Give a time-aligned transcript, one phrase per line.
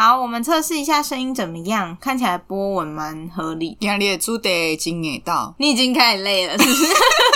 [0.00, 1.98] 好，我们测试一下声音怎么样？
[2.00, 3.76] 看起来波纹蛮合理。
[3.80, 6.84] 今日的主题真硬道，你已经开始累了，是不是？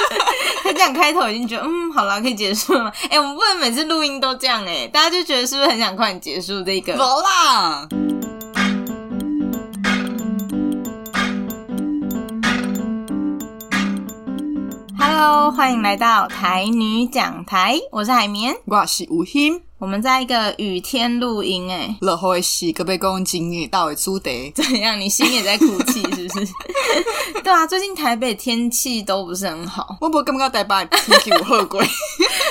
[0.63, 2.93] 他这样开头已经觉得，嗯，好了，可以结束了吗？
[3.07, 6.97] 哎、欸，我们不能每次录音都这样哎、欸，大家就觉得是不是很想快点结束这个？
[6.97, 7.89] 走啦。
[14.97, 19.63] Hello，欢迎来到台女讲台，我是海绵，我是吴昕。
[19.83, 24.99] 我们在一个雨天录音，哎，落雨的时，可别讲今日到的主题怎样？
[25.01, 26.53] 你心也在哭泣，是不是？
[27.43, 29.97] 对啊，最近台北天气都不是很好。
[30.01, 31.83] 我不感觉台北天气有好过，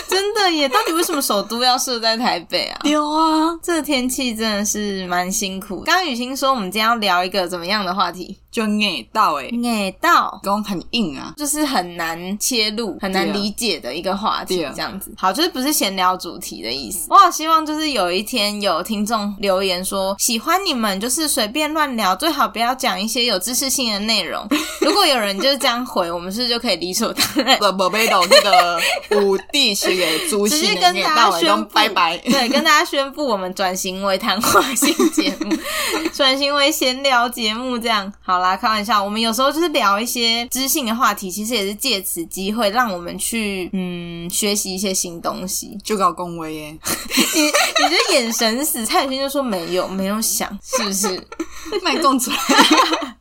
[0.09, 0.67] 真的耶！
[0.67, 2.81] 到底为什么首都要设在台北啊？
[2.83, 5.79] 有啊，这个天气真的是蛮辛苦。
[5.85, 8.37] 刚刚雨欣说，我们今天要聊一个怎么样的话题？
[8.51, 15.13] 就硬道诶，硬到，讲很硬啊，就是很难切入、很难理解的一个话题，这样子。
[15.15, 17.07] 好，就是不是闲聊主题的意思。
[17.09, 24.45] 我好希望就是有一天有听众留言说喜欢你们，就是随便乱聊，最好不要讲一些有知识性的内容。
[24.81, 27.57] 如果有人就是这样回，我们是不是就可以理所当然？
[27.59, 28.81] 不不被动那个
[29.21, 32.17] 五帝是给主席，直接跟大家宣布拜拜。
[32.25, 35.55] 对，跟大家宣布我们转型为谈话性节目，
[36.13, 38.41] 转型为闲聊节目，这样好。
[38.41, 45.77] 啦，开玩笑，我们有时候就是聊一些知性的话题，其实也是借此机会让我们去嗯学习一些新东西。
[45.83, 46.77] 就搞恭维耶，
[47.35, 51.27] 你你这眼神死，蔡宇轩就说没有没有想，是不是？
[51.83, 52.37] 卖供出来。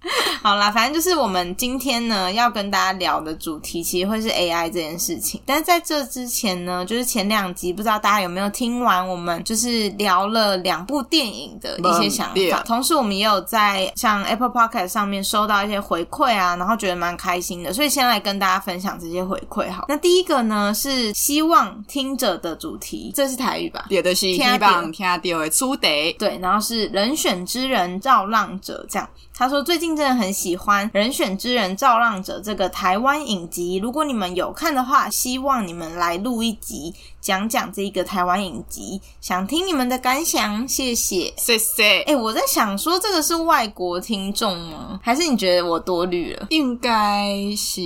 [0.42, 5.38] 好啦，反正就是我们今天呢要跟大家聊的主题，其实会是 AI 这件事情。
[5.44, 19.70] 但是在这之前呢，就是前两集不知道大家有没有听完，我们就是聊了两部电影的一些想法，同时我们也有在像 Apple Podcast 上面收到一些回馈啊，然后觉得蛮开心的，所以先来跟大家分享这些回馈。
[19.70, 23.86] 好，那第一个呢是希望听者的主题，这是台语吧？
[23.88, 29.08] 也的是希望听到的主题，对，然后是人选之人造浪者这样。
[29.40, 42.02] 他说最近真的很喜欢《人选之人造浪者》这个台湾影集，如果你们有看的话，希望你们来录一集讲讲这个台湾影集，想听你们的感想，谢谢，谢谢。
[42.02, 45.00] 哎，我在想说这个是外国听众吗？
[45.02, 46.46] 还是你觉得我多虑了？
[46.50, 47.80] 应该是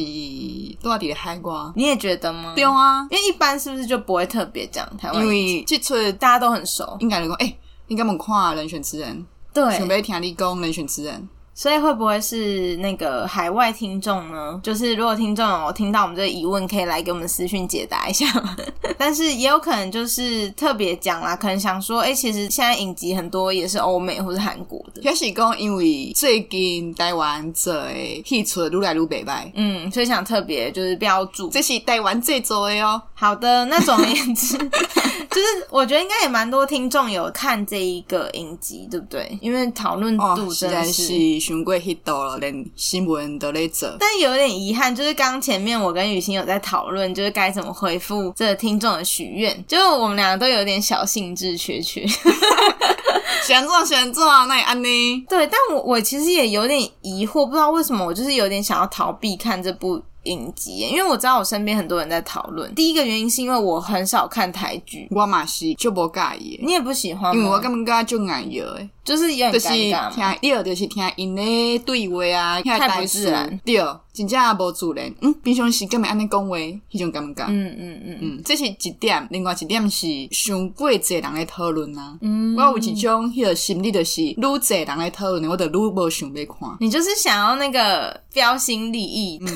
[0.82, 2.54] 多底的海瓜，你也觉得吗？
[2.56, 5.22] 对啊，因为一般是不是就不会特别讲台湾？
[5.22, 7.56] 因为这次大家都很熟，应该来讲，哎，
[7.86, 9.16] 应该没看《人选之人》，
[9.54, 11.14] 对，准备听你讲《人选之人》。
[11.54, 14.60] 所以会不会是那个海外听众呢？
[14.60, 18.26] 就是如果听众有听到我们这个疑问，可以来给我们私讯解答一下。
[18.98, 25.00] 但是也有可能就是特别讲啦，可能想说，哎、欸，其实现在影集很多也是欧美或是韩国的。
[25.02, 27.88] 也是讲因为最近台湾这
[28.26, 33.00] 戏出愈来愈袂歹，嗯，所以想特别就是标注，这是台湾制作的哦。
[33.14, 39.38] 好的，那总而言之， 就是我觉得应该也蛮多听众有看这一个影集，对不对？
[39.40, 41.12] 因为讨论度真的是。
[41.12, 43.94] 哦熊贵 hit 到了，连新闻都在做。
[44.00, 52.06] 但有点遗憾，就是刚前面我跟雨欣有在讨论，就是该怎么回复这个听众的许愿，就我们两个都有点小兴致缺缺。
[53.46, 55.20] 选做选做啊，那也安妮？
[55.28, 62.74] 对，但我我其实也有点疑惑，不知道为什么我就是有点想要逃避看这部影集，因为我知道我身边很多人在讨论。
[62.74, 66.58] 第一个原因是因为我很少看台剧，我嘛是就不介意。
[66.62, 67.34] 你也不喜欢？
[67.34, 68.88] 因为我根本就爱摇诶。
[69.04, 73.60] 就是有点尴尬嘛，听，第二就是听因的对话啊，太不自然。
[73.62, 73.76] 对，
[74.14, 75.14] 真正也无自然。
[75.20, 77.44] 嗯，平常时根本安尼讲话，迄种尴尬。
[77.48, 79.28] 嗯嗯嗯嗯，这是一点。
[79.30, 82.16] 另外一点是，伤过济人来讨论啊。
[82.22, 86.74] 嗯，我有一种迄个心理，就是愈济人来讨论，我就愈无想要看。
[86.80, 89.38] 你就是想要那个标新立异。
[89.42, 89.54] 嗯、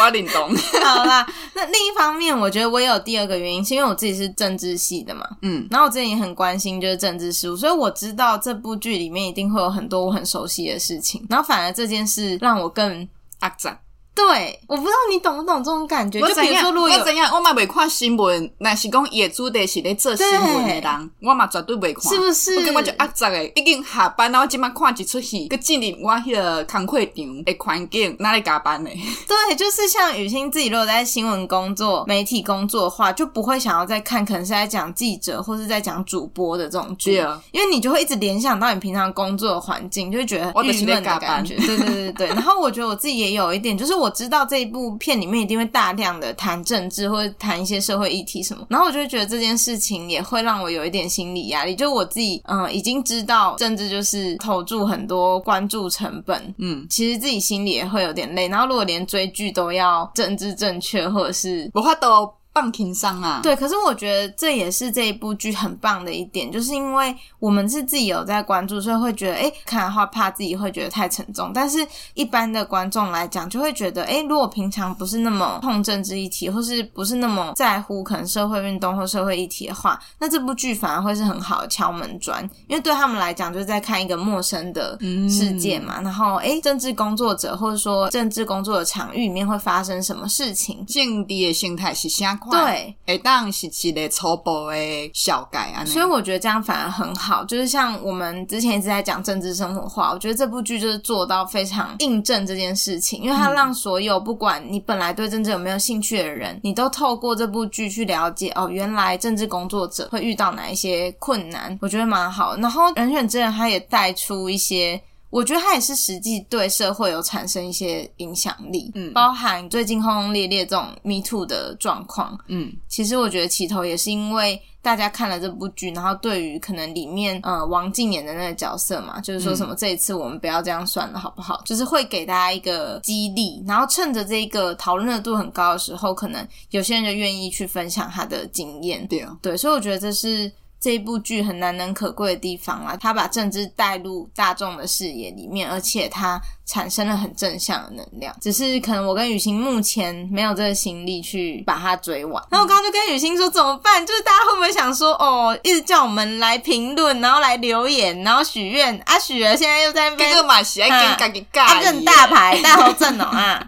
[0.00, 0.54] 我领东。
[0.84, 5.26] 好啦，那另一方面，我觉得我也有第二个原因，是因为我自己是政治系的嘛。
[5.42, 8.36] 嗯，然后我之前也很关心就是政治事务，所以我知道。
[8.46, 13.08] 这部剧里面一定会有很多我很熟悉的事情，然后反而这件事让我更
[13.40, 13.76] 阿赞。
[14.16, 16.18] 对，我不知道你懂不懂这种感觉。
[16.20, 22.02] 就比如说，如果有我怎样，我嘛未看新闻，那是讲业主的是咧做新闻的人，我嘛绝对未看。
[22.04, 22.56] 是不是？
[22.56, 28.88] 我根本就压杂诶，已经下班，然后今晚看一出戏，佮进入我迄个工课场的环境，哪里加班呢？
[29.28, 41.54] 对，就是像雨欣自己，如果在新闻工作、媒体工作的话，就不会想要再看，可能是在讲记者或是在讲主播的这种剧，啊、因为你就会一直联想到你平常工作的环境，就会觉得郁闷的感觉。
[41.56, 42.28] 对对对对对。
[42.28, 44.05] 然后我觉得我自己也有一点，就是我。
[44.06, 51.74] 我知道这一部片里面一定会大量的谈政治或者谈一些社会议题什么，然后我就会觉得这件事情也会让我有一点心理压力。
[51.74, 58.46] 就我自己，嗯，已经知道政治就是投注很多关注成本，嗯，其实自己心里也会有点累。
[58.46, 62.32] 然后如果连追剧都要政治正确，或者是我话都。
[62.56, 63.40] 放轻松啊。
[63.42, 71.52] 对，可是我觉得这也是这一部剧很棒的一点，就是因为我们是自己有在关注，所以会觉得，哎，看的话怕自己会觉得太沉重。
[71.52, 84.98] 但是一般的观众来讲，就会觉得，哎，如果平常不是那么碰政治议题，或是不是那么在乎可能社会运动或社会议题的话，那这部剧反而会是很好的敲门砖，因为对他们来讲，就是在看一个陌生的
[85.28, 85.96] 世界嘛。
[85.98, 90.86] 嗯、然后，哎，政治工作者或者说政治工作的场域里面会发生什么事情？
[90.86, 92.64] 政治的心态是啥款？
[92.64, 95.84] 对，诶，当是一个初步的小改啊。
[95.84, 112.56] 所以我觉得这样反而很好，就是像我们之前一直在讲政治生活化，我觉得这部剧就是做到非常印证这件事情，因为它让所有不管你本来对政治有没有兴趣的人，你都透过这部剧去了解哦，原来政治工作者会遇到哪一些困难，我觉得蛮好。
[112.56, 115.00] 然后《人选之人》他也带出一些。
[115.36, 131.60] 我觉得他也是实际对社会有产生一些影响力，嗯，包含最近轰轰烈烈这种 Me Too 的状况，嗯，其实我觉得起头也是因为大家看了这部剧，然后对于可能里面呃王静演的那个角色嘛，就是说什么这一次我们不要这样算了，好不好？
[131.66, 140.50] 就是会给大家一个激励，然后趁着这个讨论热度很高的时候，可能有些人就愿意去分享他的经验，对啊，对，所以我觉得这是。
[140.86, 148.34] 这一部剧很难能可贵的地方啊，他把政治带入大众的视野里面，而且他产生了很正向的能量。
[148.40, 152.42] 只是可能我跟雨欣目前没有这个心力去把它追完。
[152.50, 154.04] 然后我刚刚就跟雨欣说怎么办？
[154.06, 163.66] 就是大家会不会想说哦，一直叫我们来评论，然后来留言，然后许愿啊许儿，现在又在那边马戏爱跟嘎给嘎，更大牌大头阵哦啊，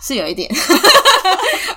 [0.00, 0.50] 是有一点。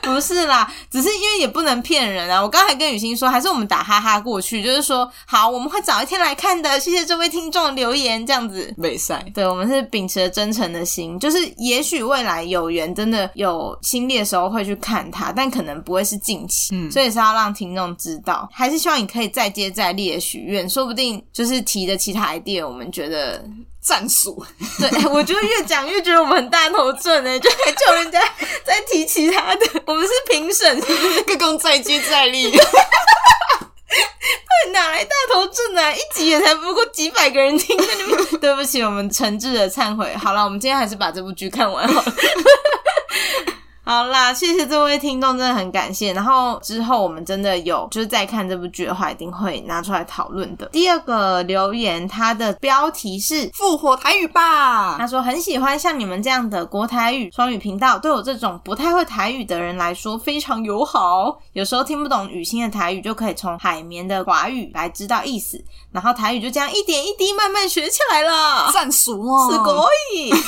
[0.02, 2.42] 不是啦，只是因为也不能骗人啊。
[2.42, 6.80] 我刚才跟雨欣说，还是我们打哈哈过去，就是说好，我们会早一天来看的。
[6.80, 8.74] 谢谢这位听众留言，这样子。
[8.78, 16.76] 没赛，对，我们是秉持着真诚的心，就是也许未来有缘，真的有心力的时候会去看他，但可能不会是近期。
[16.76, 23.42] 嗯，所以是要让听众知道，还是希望你可以再接再厉的许愿，说不定就是提的其他 idea，我们觉得。
[23.86, 24.42] 战术，
[24.80, 28.18] 对， 我觉得越讲越觉得我们很大头症哎，就还叫人家
[28.64, 30.80] 再提其他的，我们是评审，
[31.28, 32.50] 各工 再接再厉，
[33.94, 35.92] 对，哪来大头症啊？
[35.94, 40.14] 一集也才不过几百个人听，那你们 对不起，我们诚挚的忏悔。
[40.16, 42.04] 好了，我们今天还是把这部剧看完好。
[43.86, 46.14] 好啦，谢谢这位听众，真的很感谢。
[46.14, 50.66] 然后之后我们真的有就是再看这部剧的话，一定会拿出来讨论的。
[50.68, 54.96] 第二个留言，它的标题是“复活台语吧”。
[54.98, 61.38] 他说很喜欢像你们这样的国台语双语频道，对我这种不太会台语的人来说非常友好。
[61.52, 68.72] 有时候听不懂雨欣的台语，就可以从海绵的华语来知道意思，然后台语就这样一点一滴慢慢学起来了。
[68.72, 69.86] 战熟哦，是可
[70.16, 70.34] 以。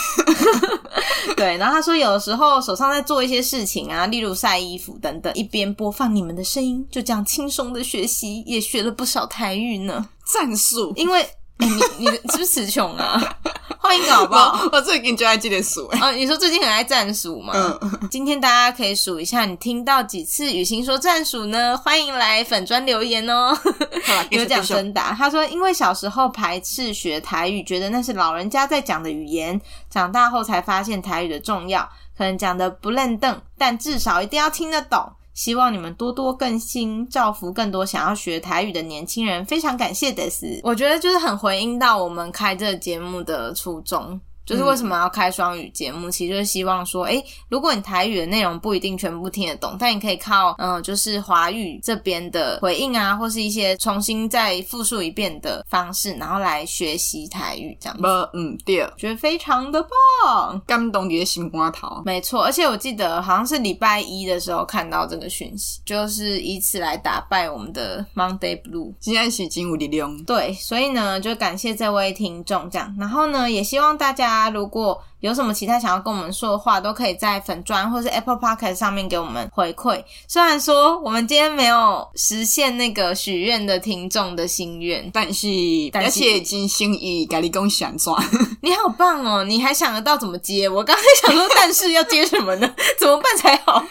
[1.35, 10.07] 对，然后他说有的时候手上在做一些事情啊，例如晒衣服等等，一边播放你们的声音，就这样轻松的学习，也学了不少台语呢。
[10.33, 11.67] 战术，因为、欸、你
[11.99, 13.21] 你是不是词穷啊？
[13.77, 14.67] 欢迎好不好？
[14.71, 15.99] 我最近就爱记得数哎。
[15.99, 17.53] 哦，你说最近很爱战术吗？
[17.81, 18.07] 嗯。
[18.09, 21.77] 今天大家可以数一下，你听到几次雨欣说战术呢？
[21.77, 23.55] 欢迎来粉砖留言哦。
[24.31, 25.13] 有奖征答。
[25.13, 31.87] 他说，因为小时候排斥学台语，觉得那是老人家在讲的语言，长大后才发现台语的重要。
[32.17, 35.11] 可能讲的不认凳，但至少一定要听得懂。
[35.33, 39.45] 希望你们多多更新，造福更多想要学台语的年轻人。
[39.45, 44.17] 非常感谢的是，我觉得就是很回应到我们开这个节目的初衷。
[44.45, 46.09] 就是为什么要开双语节目？
[46.09, 58.03] 其实就是希望说，诶，如果你台语的内容不一定全部听得懂，但你可以靠嗯，就是华语这边的回应啊，或是一些重新再复述一遍的方式，然后来学习台语这样子。
[58.33, 62.03] 嗯，对，觉得非常的棒，感动你的心瓜头。
[62.05, 68.93] 没错，而且我记得好像是礼拜一的时候看到这个讯息，就是以此来打败我们的 Monday Blue。
[68.99, 70.23] 今天是金五力量。
[70.25, 74.34] 对，所以呢，就感谢这位听众这样，然后呢，也希望大家。
[74.49, 80.03] 如果有什么其他想要跟我们说的话，都可以在粉砖或是 Apple Podcast 上面给我们回馈。
[80.27, 85.47] 虽然说我们今天没有实现那个许愿的听众的心愿，但是
[85.93, 88.15] 而且真心意改你讲想赚。
[88.61, 89.43] 你好棒哦！
[89.43, 90.69] 你还想得到怎么接？
[90.69, 92.75] 我刚才想说，但是要接什么呢？
[92.99, 93.83] 怎么办才好？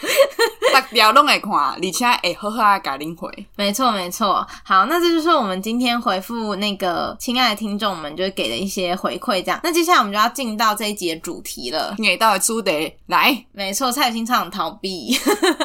[0.73, 3.29] 大家拢会看，而且会好好给你回。
[3.57, 4.47] 没错，没错。
[4.65, 9.43] 好，那这就是我们今天回复那个亲爱的听众们就给的一些回馈。
[9.43, 11.97] 这样，那接下来我们就要进到这一集的主题了。
[11.99, 15.19] 你到的主题来，没错，蔡雨欣超想逃避。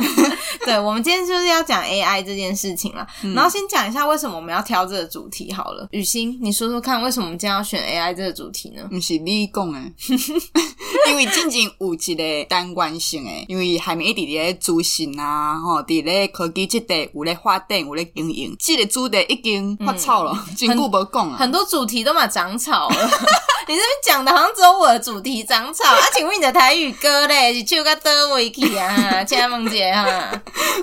[0.66, 3.06] 对，我们今天就是要讲 AI 这件事情了。
[3.24, 5.88] 嗯、然后先讲一下为什么我们要挑这个主题好了。
[5.92, 8.88] 雨欣，你说说看，为什么我们今天要选 AI 这个主题呢？
[8.90, 9.80] 不是你讲的，
[11.10, 21.38] 因为仅仅有一个单关性诶，因为还没一直咧资讯啊，吼，伫咧科技这块有咧发展，有咧经营，这个主题已经发臭了，真久无讲啊。
[21.38, 22.96] 很多主题都嘛长草了。
[23.70, 26.02] 你这边讲的好像只有我的主题长草 啊？
[26.16, 29.22] 请问你的台语歌嘞是唱到倒位去啊？
[29.24, 30.32] 请问姐哈，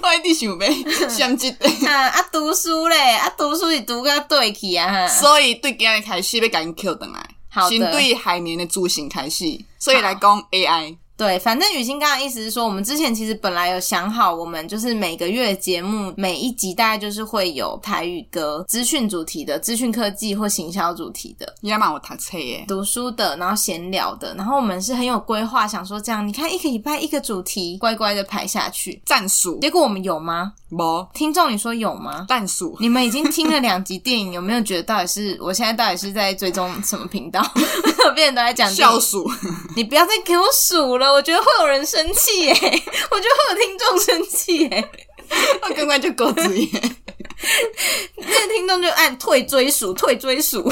[0.01, 1.51] 我一直想要相机
[1.85, 5.09] 啊啊读书嘞啊读书是读到对去啊？
[5.09, 9.45] 所以对今日开始要赶紧 Q 回来，好先对海绵的主线开始，
[9.81, 10.97] 所以来讲 AI。
[11.17, 21.55] 对，反正雨欣刚刚意思是说，我们之前其实本来有想好，我们就是每个月节目每一集大概就是会有台语歌、资讯主题的、资讯科技或行销主题的。
[21.63, 29.01] 你要骂我读册耶，读书的，然后闲聊的，然后我们是很有规划，想说这样，你看一个礼拜一个主题，乖乖的排下去。
[29.07, 29.59] 战术。
[29.61, 30.53] 结果我们有吗？
[30.69, 31.09] 没。
[31.15, 32.27] 听众，你说有吗？
[32.29, 32.77] 战术。
[32.79, 37.43] 你们已经听了两集电影，有没有觉得到底是我现在到底是在追踪什么频道？
[38.15, 39.29] 别人都在讲笑数，
[39.75, 44.91] 你不要再给我数了，我觉得会有人生气耶，我觉得会有听众生气耶，
[45.63, 46.69] 我刚刚就狗子耶，
[48.17, 50.63] 那个听众就按退追数，退追数，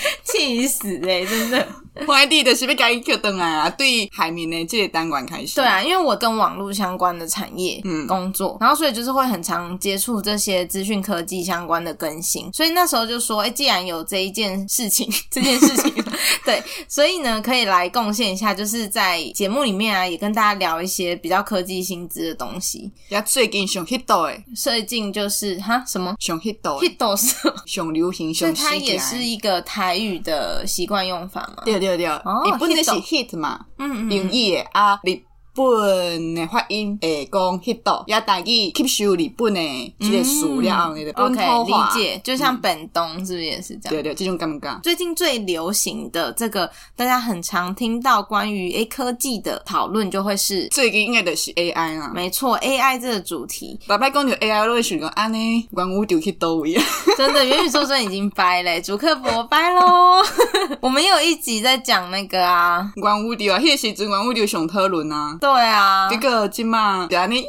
[0.24, 1.66] 气死哎，真的。
[2.06, 3.70] 外地的是不是该去登来啊？
[3.70, 5.54] 对海绵呢这些单管开始。
[5.54, 15.90] 对啊，因为我跟网络相关的产业嗯工作，嗯、然后所以就是会很常接触这些资讯科技相关的更新，所以那时候就说，哎，既然有这一件事情， 这件事情，
[16.44, 22.92] 对，所以呢可以来贡献一下，就是在节目里面啊，也跟大家聊一些比较科技新知的东西。
[23.08, 27.34] 呀，最近上 hit 到诶，最近就是哈什么上 hit 到 hit 到是
[27.64, 31.62] 上流行，所以它也是一个台语的习惯用法吗。
[31.64, 35.20] 对对对，日本的是 hit 嘛，嗯嗯，英语啊，日
[35.56, 43.90] 本的发音会讲 hit，也大意吸收日本的这个数量，你的本土化，理解，就像本东是不是也是这样？
[43.90, 44.80] 对对，这种尴尬。
[44.82, 53.80] 最近最流行的这个，大家很常听到关于 A 科技的讨论，就会是最近应该的是 AI 啊，没错，AI 这个主题。
[53.86, 56.84] 爸爸讲到 AI，都会想讲安尼，关我丢去兜位啊。
[57.16, 60.22] 真的，元宇宙真已经掰嘞， 主客博掰喽。
[60.80, 65.36] 我们有一集在讲那个啊，元宇宙啊，迄个时阵元宇宙上讨论啊。
[65.46, 67.46] 对啊，这个今嘛就安尼，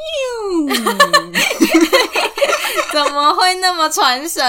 [2.93, 4.45] 怎么会那么传神？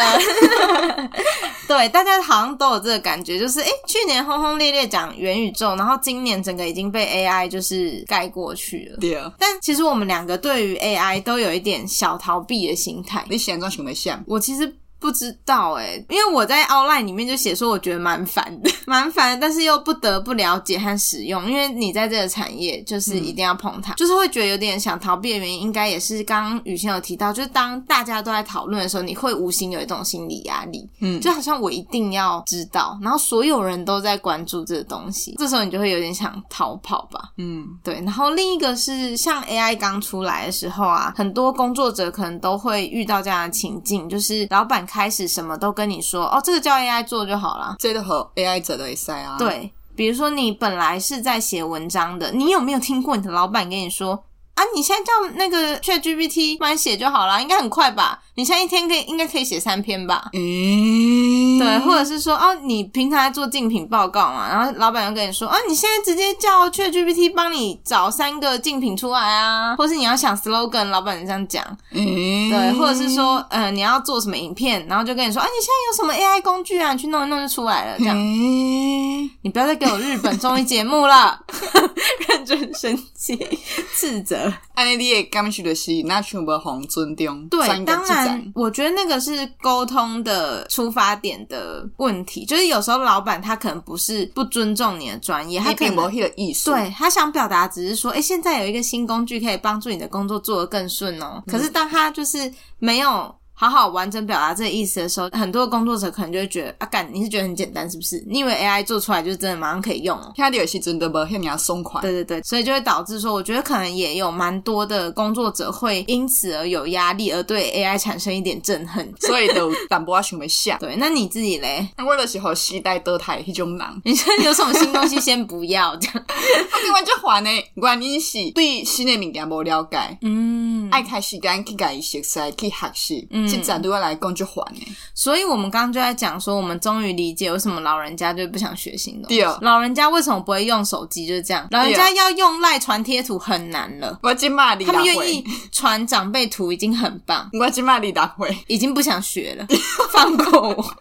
[1.67, 8.99] 对，大家好像都有这个感觉，就是诶，去年轰轰烈烈讲元宇宙，然后今年整个已经被 AI 就是盖过去了。
[9.01, 13.25] 对啊，但其实我们两个对于 AI 都有一点小逃避的心态。
[13.31, 14.23] 你现在想没想？
[14.27, 14.77] 我其实。
[15.01, 37.95] 不知道哎、欸，因为我在 outline 里面就写说，我觉得蛮烦的， 蛮烦的，但是又不得不了解和使用，因为你在这个产业就是一定要碰它，嗯、就是会觉得有点想逃避的原因，应该也是刚刚雨欣有提到，就是当大家都在讨论的时候，你会无形有一种心理压力，嗯，就好像我一定要知道，然后所有人都在关注这个东西，这时候你就会有点想逃跑吧，嗯，对。
[38.05, 44.88] 然后另一个是像 AI 刚出来的时候啊，很多工作者可能都会遇到这样的情境，就是老板。
[44.89, 49.37] 开始什么都跟你说哦，这个叫 AI 做就好了，这个和 AI 者的赛啊。
[49.39, 54.25] 对，比如说你本来是在写文章的，你有没有听过你的老板跟你说
[54.59, 54.65] 啊？
[54.75, 58.19] 你现在叫那个 ChatGPT 帮你写就好了，应该很快吧？
[58.35, 60.31] 你现在一天可以应该可以写三篇吧？
[60.33, 81.41] 嗯，对，或者是说哦，你平常在做竞品报告嘛，然后老板又跟你说啊，你现在直接叫 ChatGPT 帮你找三个竞品出来啊，或是你要想 slogan，老板这样讲，嗯，对，或者是说呃，你要做什么影片，然后就跟你说啊，你现在有什么 AI 工具啊，你去弄一弄就出来了，这样，嗯，你不要再给我日本综艺节目了，
[82.29, 83.37] 认真生气，
[83.99, 88.53] 斥责， 安尼你也感受的是那全部红尊重，对，当然。
[88.55, 101.43] 我觉得那个是沟通的出发点的问题，就是有时候老板他可能不是不尊重你的专业，他可能没有意思，对，他想表达只是说，哎，现在有一个新工具可以帮助你的工作做得更顺哦。
[101.47, 103.35] 可是当他就是没有。
[103.61, 108.23] 好好完整表达这个意思的时候，很多工作者可能就会觉得啊，干，你是觉得很简单是不是？
[108.29, 110.33] 你以为 AI 做出来就是真的马上可以用哦？
[110.37, 112.01] 它的游戏真的不像你要松垮。
[112.01, 119.13] 对对对，所以就会导致说，我觉得可能也有蛮多的工作者会因此而有压力，而对 AI 产生一点憎恨。
[119.23, 120.79] 所以都淡薄仔想要想。
[120.81, 121.89] 对，那你自己嘞？
[121.99, 126.25] 我的时候时代淘汰那种人，你说有什么新东西先不要这样？
[126.29, 133.48] 我 另外就还呢，原因是对新的物件无了解，嗯，爱开时间去改熟悉去学习，嗯。
[133.51, 134.89] 这站对我来讲就烦诶。
[135.15, 139.41] 所以我们刚刚就在讲说，我们终于理解为什么老人家就不想学新东西。
[139.41, 141.27] 对老人家为什么不会用手机？
[141.27, 144.19] 就是这样，老人家要用赖传贴图很难了。
[144.23, 147.49] 我今骂你，他们愿意传长辈图已经很棒。
[147.61, 149.67] 我今骂你大会已经不想学了，
[150.11, 150.95] 放过我，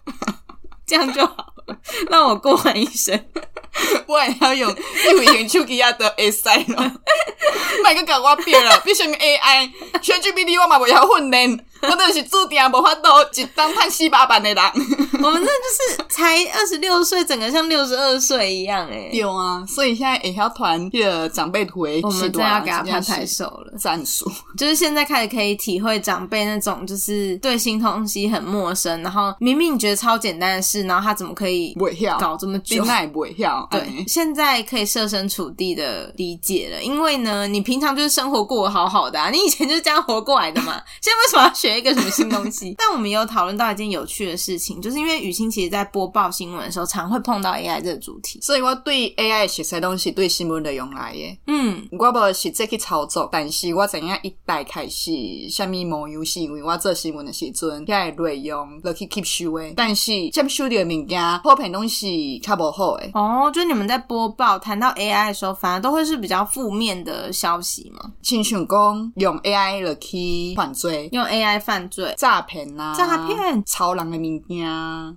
[0.86, 1.77] 这样就好了，
[2.10, 3.20] 让我过完一生。
[4.08, 4.75] 我也要用
[5.06, 6.94] 用用手机啊，都会使了。
[7.84, 9.70] 卖个搞我变了，比什么 AI、
[10.01, 11.66] ChatGPT 我嘛不要训练。
[11.81, 14.63] 我都是注定无法度一当赚四八版的人。
[15.24, 19.10] 我们这就是才二十六岁，整个像六十二岁一样哎。
[19.12, 23.77] 有啊，所以现在会晓传那个长辈图，我们真要给他拍拍手了。
[23.77, 31.75] 战术就是现在开始可以体会长辈那种，就是对新东西很陌生，然后明明你觉得超简单的事，然后他怎么可以
[32.19, 32.84] 搞这么久？
[32.86, 33.67] 那也不会跳。
[33.69, 41.66] 对，现在可以设身处地的理解了，因为呢，你平常就是生活过得好好的啊，你以前就是这样活过来的嘛，现在为什么要学？
[41.67, 42.74] 学一个什么新东西？
[42.79, 51.38] 但我们有讨论到一件有趣的事情，就是因为雨欣其实在播报新闻的时候，常会碰到 AI 这个主题，所以我对 AI 的实际东西对新闻的用来耶。
[51.47, 55.12] 嗯，我无实际去操作，但是我知影一代开始，
[55.50, 59.74] 虾米模游戏，因为我做新闻的时阵，遐个内容都去吸收诶。
[59.75, 63.12] 但是接收到的物件，普遍东西较无好诶。
[63.13, 68.12] 哦，就你们在播报谈到 AI 的时候，反而都会是比较负面的消息嘛？
[68.21, 72.14] 亲像讲用 AI 了去犯罪，用 AI 犯罪。
[72.18, 74.68] 诈骗呐，诈骗，抄人的物件，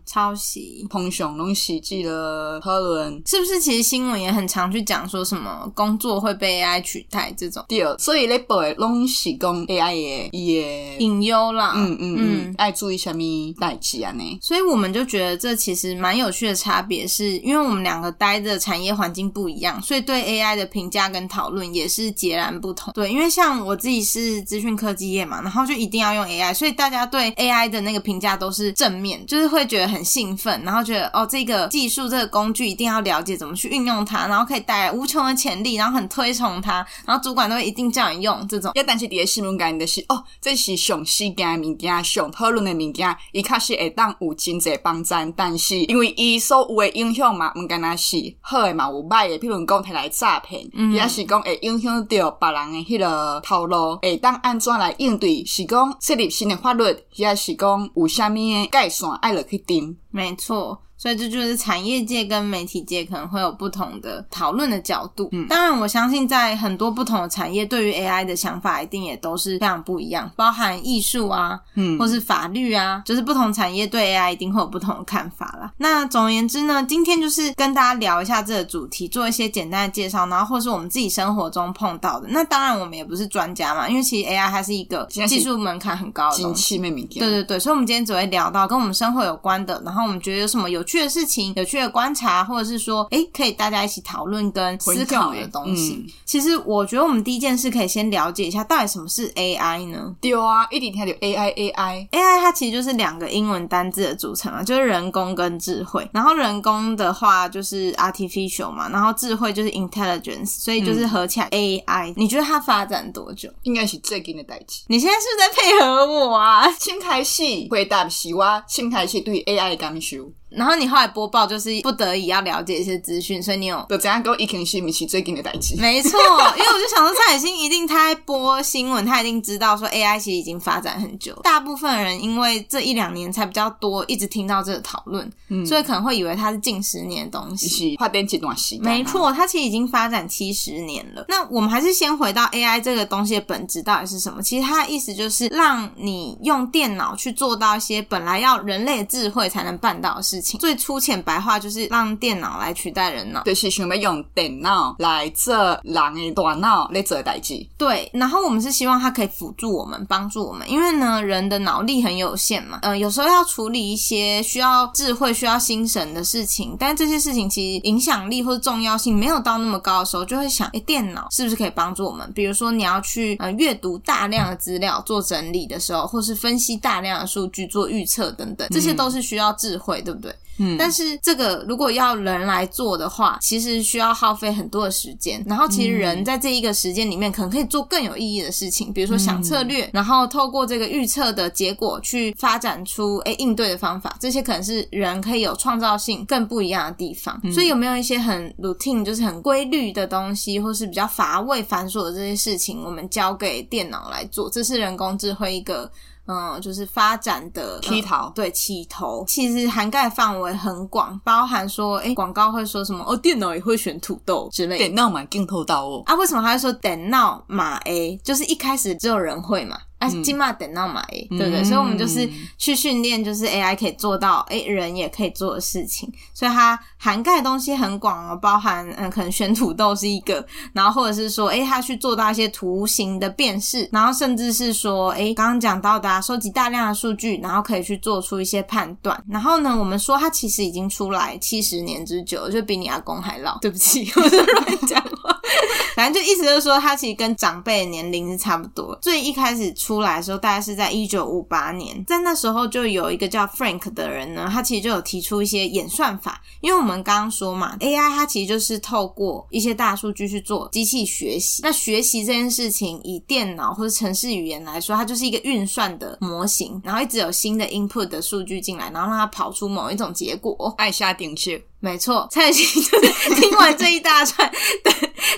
[0.04, 3.60] 抄袭，通常拢是记得讨论，是不是？
[3.60, 7.64] 其实新闻也很常去讲说什么工作会被 AI 取代这种。
[7.68, 11.72] 对，所以咧报的拢是讲 AI 的伊的隐忧啦。
[11.76, 13.22] 嗯嗯嗯，爱注意什么
[13.58, 14.38] 代志啊呢？
[14.40, 22.92] 所以我们就觉得这其实蛮有趣的差别，是因为我们两个待的产业环境不一样，所以对 AI 的评价跟讨论也是截然不同。
[22.94, 27.00] 对，因为像我自己是资讯科技业嘛，然后就一定要用 AI，所以大家。
[27.10, 38.70] 对 AI 的那个评价都是正面，就是会觉得很兴奋，然后觉得哦，这个技术这个工具一定要了解怎么去运用它，然后可以带来无穷的潜力，然后很推崇它，然后主管都会一定叫你用这种。
[38.74, 56.84] 要但是底下新闻讲的是哦，这是上时间的物件，上讨论的物件，伊确实会当有真济帮赞，但是因为伊所有的影响嘛，唔干那是好的嘛，有歹的，譬如讲提来诈骗，也、嗯、是讲会影响到别人的迄个头路，会当安怎来应对，是讲设立立新的法律。
[57.14, 60.82] 也是讲有虾米界线爱落去定，没错。
[61.00, 65.30] 所以这就是产业界跟媒体界可能会有不同的讨论的角度。
[65.32, 75.72] 嗯，当然我相信在很多不同的产业，对于 AI 的想法一定也都是非常不一样，包含艺术啊，嗯，或是法律啊，就是不同产业对 AI 一定会有不同的看法啦。
[75.78, 82.28] 那总而言之呢，今天就是跟大家聊一下这个主题，做一些简单的介绍，然后或是我们自己生活中碰到的。
[82.28, 86.76] 那当然我们也不是专家嘛，因为其实 AI 它是一个技术门槛很高的东西。
[87.20, 96.04] 对对对，所以我们今天只会聊到跟我们生活有关的，然后我们觉得有什么有趣的事情、有趣的观察，或者是说，哎，可以大家一起讨论跟思考的东西。
[96.04, 100.12] 嗯、其实，我觉得我们第一件事可以先了解一下，到底什么是 AI 呢？
[100.20, 102.08] 对啊，一点听到 AI，AI，AI，
[102.40, 106.08] 它其实就是两个英文单字的组成啊，就是人工跟智慧。
[106.12, 112.10] 然后人工的话就是 artificial 嘛，然后智慧就是 intelligence，所以就是合起来 AI。
[112.10, 113.48] 嗯、你觉得它发展多久？
[113.62, 114.82] 应该是最近的代际。
[114.88, 116.68] 你现在是不是在配合我啊？
[116.80, 120.18] 新开始回答是我新开始对 AI 的感受。
[120.50, 125.76] 然后你后来播报就是不得已要了解一些资讯，所以你有就怎样跟我一开始咪是最近的代志？
[125.80, 131.34] 没错，因为我就想说蔡雨欣一定他在播新闻，他一定知道说 AI 其实已经发展很久。
[131.42, 137.68] 大部分人因为这一两年才比较多，一直听到这个讨论，嗯，所以可能会以为它是近十年的东西。
[137.68, 138.84] 是发展几段时间？
[138.84, 141.24] 没错，它其实已经发展七十年了。
[141.28, 144.42] 那我们还是先回到 AI 这个东西的本质到底是什么？
[144.42, 150.58] 其实它的意思就是让你用电脑去做到一些本来要人类智慧才能办到的事情。
[150.58, 151.20] 最粗浅。
[151.22, 157.54] 白话就是让电脑来取代人脑，就是想要用电脑来做人的大脑来做代志。
[157.76, 172.32] 对，然后我们是希望它可以辅助我们，帮助我们，因为呢，人的脑力很有限嘛，嗯、呃，有时候要处理一些需要智慧、需要心神的事情，但这些事情其实影响力或者重要性没有到那么高的时候，就会想，诶，电脑是不是可以帮助我们？
[172.32, 180.29] 比如说你要去呃阅读大量的资料做整理的时候，或是分析大量的数据做预测等等，这些都是需要智慧，对不对？
[180.62, 185.42] 嗯，但是这个如果要人来做的话，其实需要耗费很多的时间。
[185.46, 194.14] 然后其实人在这一个时间里面，可能可以做更有意义的事情，比如说想策略，然后透过这个预测的结果去发展出诶应对的方法。
[194.20, 197.40] 这些可能是人可以有创造性、更不一样的地方。
[197.50, 204.50] 所以有没有一些很 routine，就是很规律的东西，或是比较乏味、繁琐的这些事情，我们交给电脑来做？
[204.50, 205.90] 这是人工智慧一个。
[206.26, 213.04] 嗯，就是发展的起头、嗯，对起头，其实涵盖范围很广，包含说，哎，广告会说什么？
[213.06, 214.84] 哦，电脑也会选土豆之类的。
[214.84, 216.02] 电脑买，镜头到哦。
[216.06, 219.76] 啊，为什么他会说电脑买？A，就是一开始只有人会嘛。
[220.00, 221.62] 啊，金马等到买，对不对？
[221.62, 226.10] 所以，我们就是去训练，就是 AI 可以做到，诶，人也可以做的事情。
[226.32, 239.22] 所以，它涵盖的东西很广哦，包含嗯，可能选土豆是一个，然后或者是说，诶，它去做到一些图形的辨识，然后甚至是说，诶，刚刚讲到的啊，收集大量的数据，然后可以去做出一些判断。
[239.28, 243.58] 然后呢，我们说它其实已经出来七十年之久，就比你阿公还老。
[243.60, 245.19] 对不起， 我是乱讲话。
[245.96, 248.96] 反正就意思就是说，他其实跟长辈的年龄是差不多。
[249.02, 256.40] 最一开始出来的时候，大概是在一九五八年，在那时候就有一个叫 Frank 的人呢，他其实就有提出一些演算法。
[256.60, 261.62] 因为我们刚刚说嘛，AI 它其实就是透过一些大数据去做机器学习。
[261.62, 270.74] 那学习这件事情，以电脑或者程式语言来说，它就是一个运算的模型，然后一直有新的 input 的数据进来，然后让它跑出某一种结果。
[270.76, 271.64] 爱下定去。
[271.82, 274.50] 没错，蔡徐就是 听完这一大串
[274.84, 274.92] 的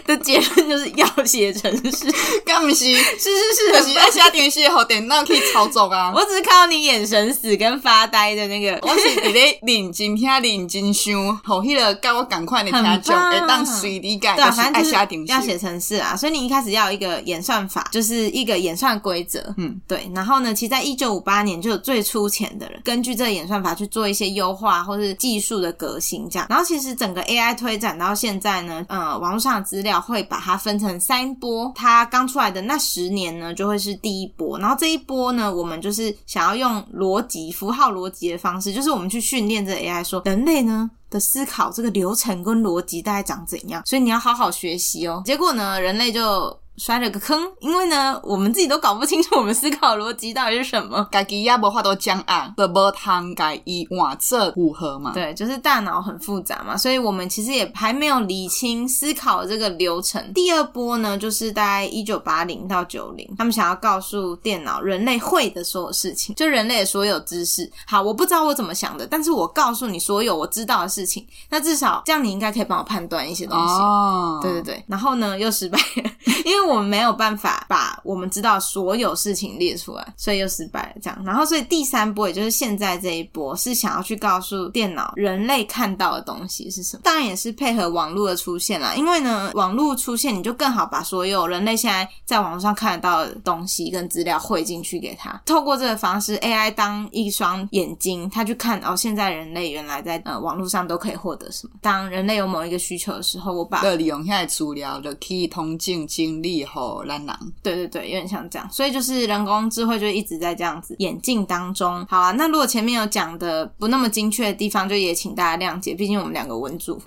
[0.05, 2.12] 的结论，就是要写程式。
[2.44, 2.85] 干不是？
[2.85, 6.12] 是是是，可是要下电视后电脑可以操作啊。
[6.12, 14.35] 我只是看到你眼神死跟发呆的那个，我是伫咧认真听、认真想，好，迄个跟我赶快的听众，会当随你改。
[14.35, 16.16] 对，反正就是要写程式啊。
[16.16, 19.55] 所以你一开始要有一个演算法，就是一个演算规则。
[19.59, 20.11] 嗯，对。
[20.12, 26.28] 然后呢，其实在一九五八年就有最粗浅的人，根据这个演算法去做一些优化或是技术的革新。
[26.49, 31.73] 然后其实整个 AI 推展到现在呢，呃，网络上的资料会把它分成三波。
[31.75, 34.59] 它刚出来的那十年呢，就会是第一波。
[34.59, 43.83] 然后这一波呢，我们就是想要用逻辑、符号逻辑的方式，就是我们去训练这 AI，说人类呢的思考这个流程跟逻辑大概长怎样。
[43.85, 45.23] 所以你要好好学习哦。
[45.25, 46.62] 结果呢，人类就。
[46.85, 55.12] 摔了个坑，因为呢，我们自己都搞不清楚我们思考逻辑到底是什么，自己也无法度讲啊，都无通改伊换这五合嘛。
[55.14, 60.33] 对，就是大脑很复杂嘛，所以我们其实也还没有理清思考这个流程。
[60.33, 67.71] 第二波呢，就是大概一九八零到九零，他们想要告诉电脑人类会的所有事情，就人类的所有知识。
[67.87, 73.75] 好，我不知道我怎么想的，但是我告诉你所有我知道的事情，那至少这样你应该可以帮我判断一些东西。
[73.75, 76.11] 哦，对对对，然后呢，又失败了，
[76.45, 76.72] 因为。
[76.72, 81.01] 我我们没有办法把我们知道所有事情列出来，所以又失败了。
[81.03, 87.03] 这样，然后所以第三波，也就是现在这一波，是想要去告诉电脑人类看到的东西是什么。
[87.05, 95.41] 当然也是配合网络的出现啦，因为呢，网络出现，你就更好把所有人类现在在网络上看得到的东西跟资料汇进去给他。
[95.45, 101.73] 透过这个方式，AI 当一双眼睛，他去看哦，现在人类原来在呃网络上都可以获得什么。
[101.81, 106.52] 当人类有某一个需求的时候，我把这利用现在资料的可以通径经历。
[106.57, 112.07] 以后懒懒，对对对，有点像这样，所以就是人工智慧就一直在这样子演进当中。
[112.09, 117.01] 好啊，那如果前面有讲的不那么精确的地方，就也请大家谅解，毕竟我们两个文组，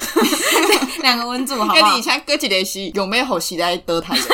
[1.02, 1.74] 两个文组，好不好？
[1.74, 4.18] 跟你以前哥几联系有没有好期待得台？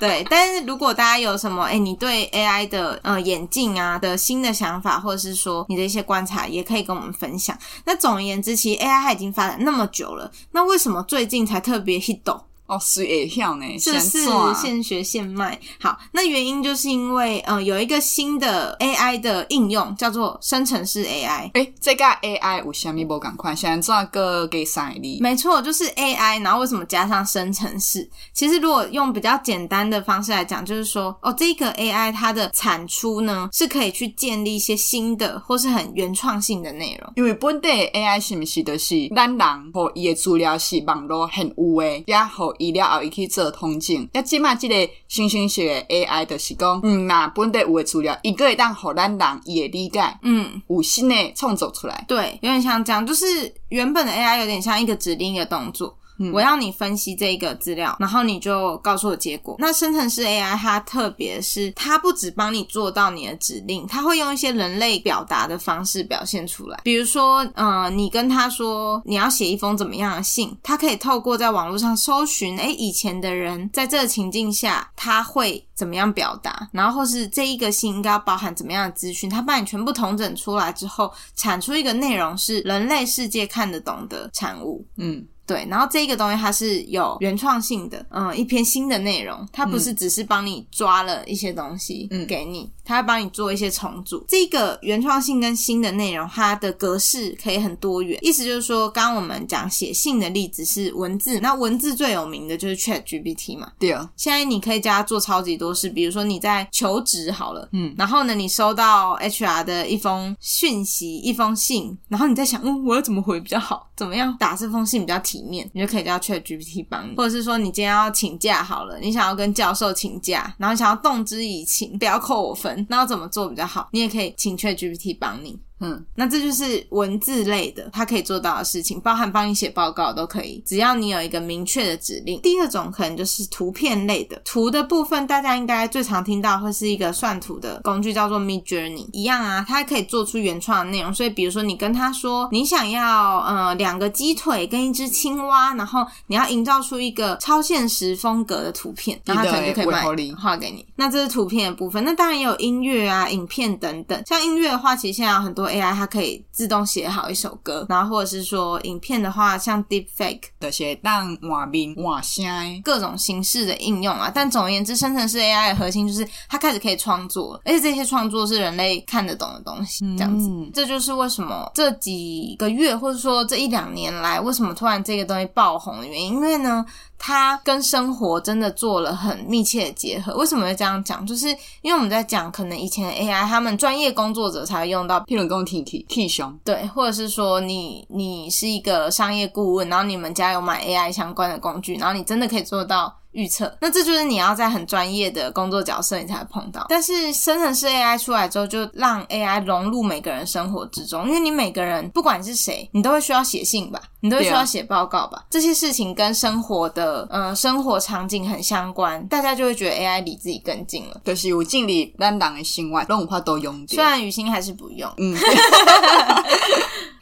[0.00, 7.58] 对，但是如果大家有什么，哎，你对 AI 的呃眼镜啊的新的想法，或者是说你的一些观察，也可以跟我们分享。
[7.84, 12.20] 那总而言之，其实 AI 它已经发展那么久了，那为什么最近才特别 hit？
[12.68, 15.58] 哦，是也跳呢，是是现学现卖。
[15.80, 21.50] 好，那原因就是因为，呃，有一个新的 AI 的应用叫做生成式 AI。
[21.54, 23.56] 诶，这个 AI 有虾米不赶快？
[23.56, 25.18] 现在做个给啥哩？
[25.22, 26.42] 没错，就是 AI。
[26.42, 28.06] 然后为什么加上生成式？
[28.34, 37.10] 其实如果用比较简单的方式来讲，就是说，哦，这个 AI 它的产出呢，是可以去建立一些新的或是很原创性的内容。
[37.16, 42.52] 因为本地 AI 是不是都是咱人和伊的资料是网络很有诶，也好。
[42.58, 44.08] 伊了后，伊去做通证。
[44.12, 52.04] 那即马即个新兴式的 AI，就是讲，嗯，那本地有诶资料，伊个会当互咱人伊会理解，嗯，有新的创作出来。
[52.06, 55.96] 对，有点像这样，就是原本的 AI 有点像一个指令一个动作。
[56.32, 59.56] 我要你分析这个资料，然后你就告诉我结果。
[59.58, 66.80] 那生成式 AI 它特别是它不只帮你做到你的指令，它会用一些人类表达的方式表现出来。
[66.82, 84.84] 比如说，呃，你跟他说你要写一封怎么样的信，它可以透过在网络上搜寻，诶，以前的人在这个情境下他会怎么样表达，然后或是这一个信应该要包含怎么样的资讯，它帮你全部统整出来之后，产出一个内容是人类世界看得懂的产物。
[84.96, 85.26] 嗯。
[85.48, 94.24] 对，然后这个东西它是有原创性的，嗯，一篇新的内容，它不是只是帮你抓了一些东西给你，嗯、它会帮你做一些重组。
[94.26, 98.18] 这个原创性跟新的内容，它的格式可以很多元。
[98.22, 103.70] 意思就是说，刚刚我们讲写信的例子是文字，那文字最有名的就是 ChatGPT 嘛。
[103.78, 104.10] 对啊。
[104.16, 113.86] 现在你可以叫它做超级多事，比如说你在求职好了，嗯，然后呢，你收到 HR 的一封讯息，一封信，然后你在想，嗯，我要怎么回比较好？
[113.94, 115.68] 怎么样打这封信比较体面？
[115.74, 123.88] 你就可以叫 ChatGPT 帮你，或者是说你今天要请假好了，你想要跟教授请假，然后想要动之以情，不要扣我分，那要怎么做比较好？
[123.92, 125.58] 你也可以请 ChatGPT 帮你。
[125.80, 132.40] 嗯，那这就是文字类的，它可以做到的事情，包含帮你写报告都可以，只要你有一个明确的指令。
[132.40, 141.14] 第二种可能就是图片类的，图的部分大家应该最常听到会是一个算图的工具，叫做 Midjourney，一样啊，它可以做出原创的内容。
[141.14, 150.02] 所以比如说你跟他说你想要呃两个鸡腿跟一只青蛙，然后你要营造出一个超现实风格的图片，然后他可能就可以卖
[150.36, 150.84] 画给你。
[150.96, 154.20] 那这是图片的部分，那当然也有音乐啊、影片等等。
[154.26, 155.68] 像音乐的话，其实现在有很多。
[155.68, 164.32] AI 它可以自动写好一首歌，然后或者是说影片的话，像 Deepfake 的写当画面、画声，各种形式的应用啊。
[164.34, 170.48] 但总而言之，生成式 AI 的核心就是它开始可以创作，而且这些创作是人类看得懂的东西，这样子。
[170.48, 176.28] 嗯、这就是为什么这几个月或者说这一两年来，为什么突然这个东西爆红的原因。
[176.28, 176.84] 因为呢，
[177.18, 180.34] 它跟生活真的做了很密切的结合。
[180.36, 181.26] 为什么会这样讲？
[181.26, 181.48] 就是
[181.82, 193.14] 因为我们在讲，可能以前 AI 他们专业工作者才会用到，譬如工 T T T 熊，对，或者是说你你是一个商业顾问，然后你们家有买 AI 相关的工具，然后你真的可以做到。
[193.32, 196.86] 预测，那这就是你要在很专业的工作角色，你才会碰到。
[196.88, 211.20] 但是生成式 AI 出来之后，就让 AI 融入每个人生活之中，因为你每个人不管是谁，你都会需要写信吧，你都会需要写报告吧，这些事情跟生活的呃生活场景很相关，大家就会觉得 AI 离自己更近了。
[211.24, 213.86] 就是有建立咱人的心外，让我怕都用。
[213.86, 215.36] 虽然雨欣还是不用，嗯。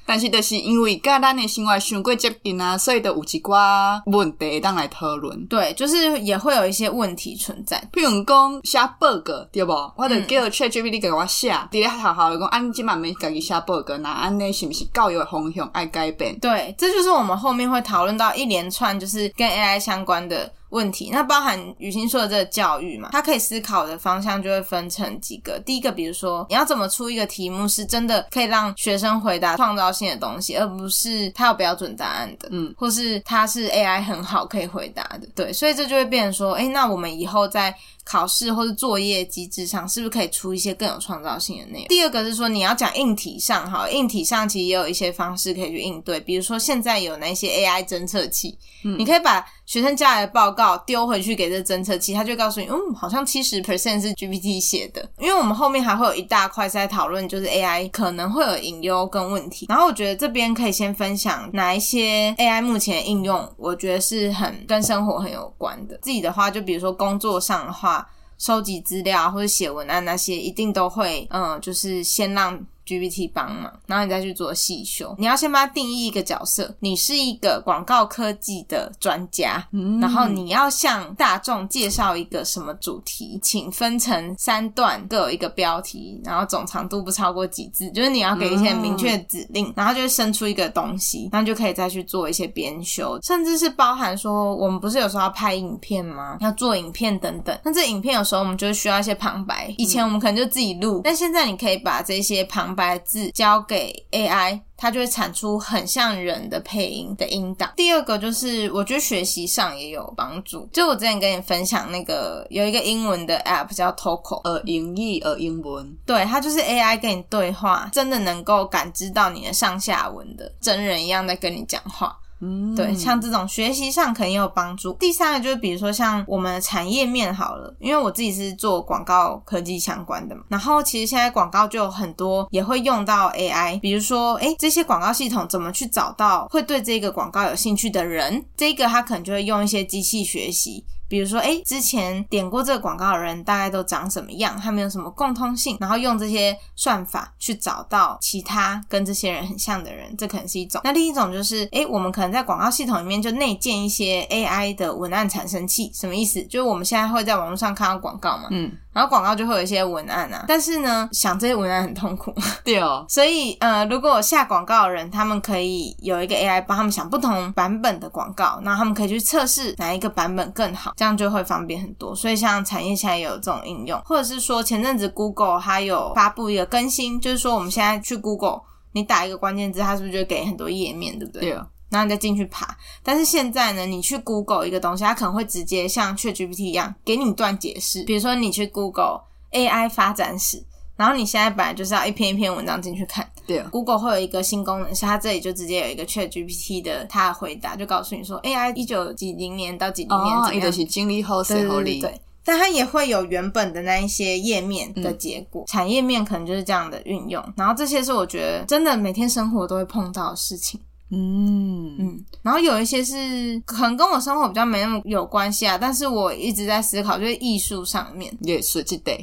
[0.07, 5.47] 但是，就是因为跟咱的生活太过接近啊，所以都有一寡问题当来讨论。
[5.47, 7.83] 对，就是也会有一些问题存在。
[7.93, 9.73] 譬如讲写报告，对不？
[9.97, 16.39] 我就叫 ChatGPT 给我写，伫咧好好的讲，按今晚没家己写报告，那按呢是不是教育的方向爱改变？
[16.39, 20.53] 对，这就是我们后面会讨论到一连串就是跟 AI 相关的。
[20.71, 25.61] 问题，那包含雨欣说的这个教育嘛，他可以思考的方向就会分成几个。
[25.65, 37.75] 第一个，比如说你要怎么出一个题目是真的可以让学生回答创造性的东西，而不是他有标准答案的，嗯，或是他是 AI 很好可以回答的，对，所以这就会变成说，哎，那我们以后在
[38.05, 41.89] 考试或是作业机制上，是不是可以出一些更有创造性的内容？
[41.89, 55.07] 第二个是说，你要讲硬体上，哈，硬体上其实也有一些方式可以去应对，比如说现在有那些 AI 侦测器，嗯，你可以把学生家里的报告丢回去给这侦测器，他就告诉你，嗯，好像七十 percent 是 GPT 写的。
[55.19, 59.67] 因为我们后面还会有一大块在讨论，就是 AI 可能会有隐忧跟问题。
[59.69, 65.99] 然后我觉得这边可以先分享哪一些 AI 目前应用，我觉得是很跟生活很有关的。
[66.01, 72.65] 自己的话，就比如说工作上的话，收集资料或者写文案那些，一定都会，嗯，就是先让。
[72.87, 75.15] GPT 帮忙，然后你再去做细修。
[75.19, 96.37] 你要先帮他定义一个角色，你是一个广告科技的专家，嗯，然后你要向大众介绍一个什么主题，请分成三段，各有一个标题，然后总长度不超过几字，就是你要给一些明确的指令，嗯，然后就会生出一个东西，然后就可以再去做一些编修，甚至是包含说，我们不是有时候要拍影片吗？
[96.41, 107.73] 要做影片等等，那这影片有时候我们就需要一些旁白，以前我们可能就自己录，但现在你可以把这些旁白字交给 AI，它就会产出很像人的配音的音档。
[107.75, 110.69] 第二个就是，我觉得学习上也有帮助。
[110.73, 122.17] 就我之前跟你分享那个有一个英文的 App 叫 Toco，呃，英译呃英文，对，它就是 AI 跟你对话，真的能够感知到你的上下文的真人一样在跟你讲话。
[122.41, 124.93] 嗯，对，像这种学习上肯定有帮助。
[124.95, 138.45] 第三个就是，比如说像我们的产业面好了，因为我自己是做广告科技相关的嘛，然后其实现在广告就有很多也会用到 AI，比如说，哎，这些广告系统怎么去找到会对这个广告有兴趣的人？
[138.57, 140.85] 这个他可能就会用一些机器学习。
[141.09, 144.57] 比如说，哎，之前点过这个广告的人大概都长什么样？
[144.61, 145.77] 他们有什么共通性？
[145.81, 150.81] 然后用这些算法去找到其他跟这些人很像的人，这可能是一种。
[150.85, 156.43] 那另一种就是，哎，我们可能在广告系统里面就内建一些 AI 的文案产生器，什么意思？
[156.45, 158.73] 就是我们现在会在网络上看到广告嘛，嗯。
[158.97, 163.05] 然后广告就会有一些文案啊，但是呢，想这些文案很痛苦， 对哦。
[163.11, 172.15] 所以呃，如果下广告的人，他们可以有一个 AI 帮他们想不同版本的广告，那他们可以去测试哪一个版本更好，这样就会方便很多。
[172.15, 181.51] 所以像产业现在也有这种应用，或者是说前阵子 Google 它有发布一个更新，就是说我们现在去 Google，你打一个关键字，它是不是就给很多页面，对不对？
[181.51, 181.61] 对。
[181.89, 188.03] 然后你再进去爬，但是现在呢，你去 Google 一个东西，它可能会直接像 ChatGPT 一样给你一段解释。
[188.05, 189.21] 比如说你去 Google
[189.53, 190.63] AI 发展史，
[190.97, 193.29] 然后你现在本来就是要一篇一篇文章进去看。
[193.47, 207.41] 对，Google 会有一个新功能，是它这里就直接有一个 ChatGPT 的它的回答，就告诉你说 AI 一九几零年到几零年怎么样，哦、是经历后对对对对，但它也会有原本的那一些页面的结果，嗯、产业面可能就是这样的运用。
[207.57, 210.81] 然后这些是我觉得真的每天生活都会碰到的事情。
[211.11, 218.61] 嗯嗯，然后有一些是可能跟我生活比较没那么有关系啊，但是我一直在思考，就是艺术上面也。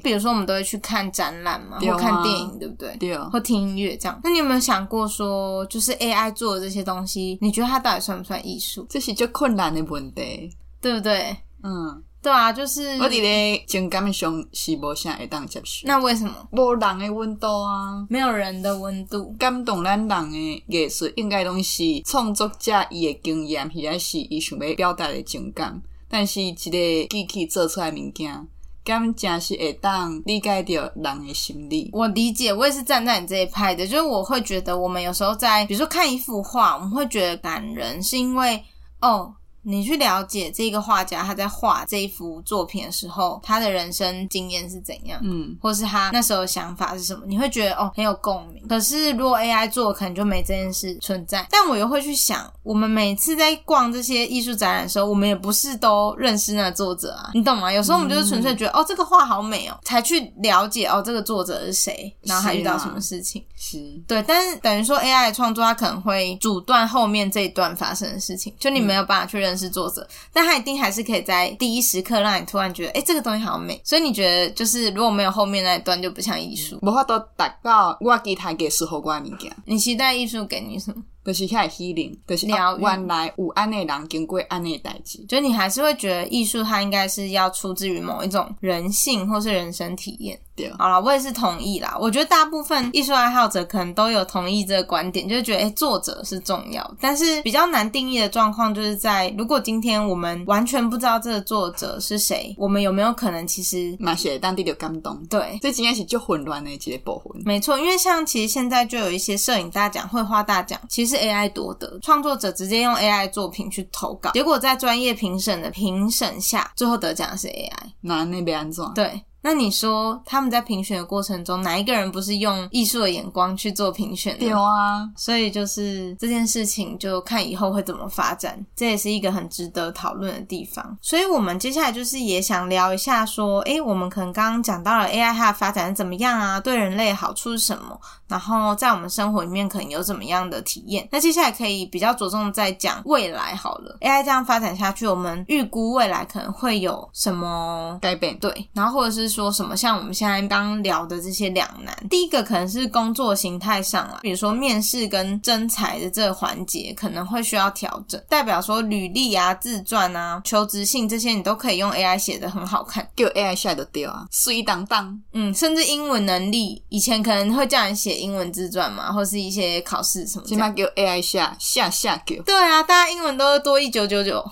[0.02, 2.96] 比如说我们都会去看展览嘛，或看电影，对不对？
[2.98, 3.30] 对啊。
[3.34, 4.17] 或听音乐这样。
[4.24, 8.86] 那你有没有想过说，就是 AI 做的这些东西，你觉得它到底算不算艺术？
[8.89, 11.36] 这是就困难的问题，对不对？
[11.63, 12.02] 嗯。
[12.24, 15.86] 对啊，就是我伫咧情感上是无啥会当接受。
[15.86, 16.34] 那为什么？
[16.52, 19.36] 无人的温度啊，没有人的温度。
[19.38, 25.82] 感动咱人的艺术，应该拢是创作者伊的经验，或者是伊想要表达的情感。
[26.08, 28.48] 但是一个机器做出来物件，
[28.86, 31.90] 敢真是会当理解到人的心理。
[31.92, 38.64] 我理解，我也是站在你这一派的，就是我会觉得，我们有时候在，比如说看一幅画，我们会觉得感人，是因为
[39.02, 39.34] 哦。
[39.63, 48.62] 你去了解这个画家他在画这一幅作品的时候，他的人生经验是怎样，嗯，或是他那时候的想法是什么，你会觉得哦很有共鸣。
[48.67, 51.47] 可是如果 AI 做，可能就没这件事存在。
[51.49, 57.71] 但我又会去想，我们每次在逛这些艺术展览的时候，我们也不是都认识那个作者啊，你懂吗？
[57.71, 63.43] 有时候我们就是纯粹觉得、嗯、哦这个画好美哦，才去了解哦这个作者是谁，然后他遇到什么事情。
[63.56, 69.63] 是，对，但是等于说 AI 的创作，它可能会阻断后面这一段发生的事情，就你没有办法去认识。
[69.63, 73.80] 是作者，但他一定还是可以在第一时刻让你突然觉得，哎、欸，这个东西好美。
[73.82, 76.78] 所以你觉得，就是如果没有后面那一段，就不像艺术。
[76.82, 79.56] 无法度达到我期待艺术给我的物件。
[79.66, 81.02] 你期待艺术给你什么？
[81.24, 82.46] 就是遐个 healing，就是。
[82.46, 90.38] 原来有安内人经过安内代志，就你还是会觉得艺术它应该是要出自于某一种人性或是人生体验。
[90.56, 91.98] 对，好啦，我也是同意啦。
[92.00, 96.96] 我觉得大部分艺术爱好者可能都有同意这个观点，就是觉得诶、欸、作者是重要。
[97.00, 105.20] 但是比较难定义的状况，就是在如果今天我们完全不知道这个作者是谁，我们有没有可能其实嘛是当地的感动？
[105.30, 107.42] 对，这今天是就混乱的一个部分。
[107.46, 117.72] 没错，因为像其实现在就有一些摄影大奖、绘画大奖，其实 AI 夺得，创作者直接用 AI 作品去投稿，结果在专业评审的评审下，最后得奖的是 AI。
[118.02, 118.86] 那那边安怎？
[118.94, 119.24] 对。
[119.43, 124.45] 那你说他们在评选的过程中，哪一个人不是用艺术的眼光去做评选的？
[124.45, 130.97] 有啊，所以就是这件事情就看以后会怎么发展，这也是一个很值得讨论的地方。
[131.01, 136.58] 所以我们接下来就是也想聊一下，说，诶，我们可能刚刚讲到了 AI 它的发展怎么样啊？
[136.58, 137.99] 对人类好处是什么？
[138.29, 141.06] 然后在我们生活里面可能有怎么样的体验？
[141.12, 143.97] 那接下来可以比较着重在讲未来好了。
[143.99, 148.39] AI 这样发展下去，我们预估未来可能会有什么改变？
[148.39, 149.33] 对，然后或者是。
[149.34, 149.76] 说什么？
[149.76, 165.19] 像我们现在刚聊的这些两难，第一个可能是工作形态上啊，比如说面试跟征才的这个环节可能会需要调整，代表说履历啊、自传啊、求职信这些你都可以用 AI 写的很好看，就 AI 写的掉啊，水当当。
[165.34, 172.39] 嗯，甚至英文能力，以前可能会叫人写英文自传嘛，或是一些考试什么，起码叫 AI 下下下给。
[172.43, 174.43] 对啊，大家英文都多一九九九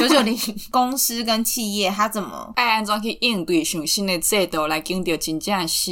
[0.00, 0.30] 九九零。
[0.70, 4.18] 公司跟企业它怎么爱安装去应对上新的？
[4.30, 5.90] 制度来讲到真正是